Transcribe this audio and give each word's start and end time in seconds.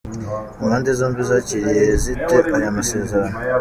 Impande 0.61 0.89
zombi 0.99 1.21
zakiriye 1.29 1.85
zite 2.03 2.35
aya 2.57 2.75
masezerano?. 2.77 3.35